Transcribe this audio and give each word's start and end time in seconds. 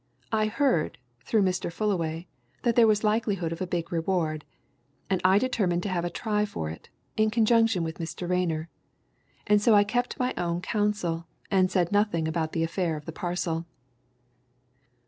I 0.31 0.47
heard, 0.47 0.97
through 1.25 1.43
Mr. 1.43 1.71
Fullaway, 1.71 2.25
that 2.63 2.75
there 2.75 2.87
was 2.87 3.03
likelihood 3.03 3.51
of 3.51 3.61
a 3.61 3.67
big 3.67 3.91
reward, 3.91 4.45
and 5.11 5.21
I 5.23 5.37
determined 5.37 5.83
to 5.83 5.89
have 5.89 6.03
a 6.03 6.09
try 6.09 6.43
for 6.43 6.71
it 6.71 6.89
in 7.17 7.29
conjunction 7.29 7.83
with 7.83 7.99
Mr. 7.99 8.27
Rayner. 8.27 8.67
And 9.45 9.61
so 9.61 9.75
I 9.75 9.83
kept 9.83 10.17
my 10.17 10.33
own 10.37 10.59
counsel 10.59 11.27
I 11.51 11.67
said 11.67 11.91
nothing 11.91 12.27
about 12.27 12.53
the 12.53 12.63
affair 12.63 12.97
of 12.97 13.05
the 13.05 13.11
parcel." 13.11 13.67